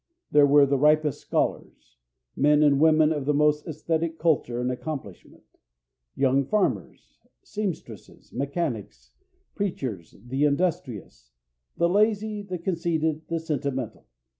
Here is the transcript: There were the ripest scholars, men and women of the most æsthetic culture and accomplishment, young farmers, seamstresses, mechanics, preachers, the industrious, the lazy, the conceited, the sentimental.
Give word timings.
There 0.31 0.47
were 0.47 0.65
the 0.65 0.79
ripest 0.79 1.21
scholars, 1.21 1.99
men 2.35 2.63
and 2.63 2.79
women 2.79 3.13
of 3.13 3.25
the 3.25 3.35
most 3.35 3.67
æsthetic 3.67 4.17
culture 4.17 4.59
and 4.59 4.71
accomplishment, 4.71 5.43
young 6.15 6.43
farmers, 6.43 7.19
seamstresses, 7.43 8.33
mechanics, 8.33 9.13
preachers, 9.53 10.15
the 10.25 10.43
industrious, 10.45 11.33
the 11.77 11.87
lazy, 11.87 12.41
the 12.41 12.57
conceited, 12.57 13.27
the 13.27 13.39
sentimental. 13.39 14.07